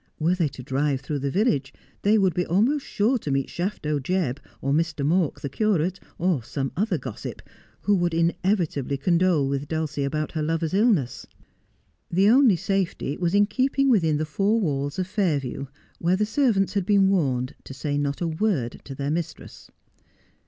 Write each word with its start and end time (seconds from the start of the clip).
Were 0.17 0.33
they 0.33 0.47
to 0.47 0.63
drive 0.63 1.01
through 1.01 1.19
the 1.19 1.29
village 1.29 1.71
they 2.01 2.17
would 2.17 2.33
be 2.33 2.43
almost 2.47 2.83
sure 2.87 3.19
to 3.19 3.29
meet 3.29 3.49
Shafto 3.49 3.99
Jebb, 3.99 4.39
er 4.63 4.69
Mr. 4.73 5.05
Mawk, 5.05 5.41
the 5.41 5.47
curate, 5.47 5.99
or 6.17 6.43
some 6.43 6.71
other 6.75 6.97
gossip, 6.97 7.39
who 7.81 7.95
would 7.97 8.11
inevitably 8.15 8.97
condole 8.97 9.47
with 9.47 9.67
Dulcie 9.67 10.03
about 10.03 10.31
her 10.31 10.41
lover's 10.41 10.73
illness. 10.73 11.27
The 12.09 12.29
only 12.31 12.55
safety 12.55 13.15
was 13.19 13.35
in 13.35 13.45
keeping 13.45 13.89
within 13.89 14.17
the 14.17 14.25
four 14.25 14.59
walls 14.59 14.97
of 14.97 15.05
Fairview, 15.05 15.67
where 15.99 16.15
the 16.15 16.25
servants 16.25 16.73
had 16.73 16.87
been 16.87 17.07
warned 17.07 17.53
to 17.63 17.73
say 17.75 17.95
not 17.95 18.21
a 18.21 18.27
word 18.27 18.81
to 18.85 18.95
their 18.95 19.11
mistress. 19.11 19.69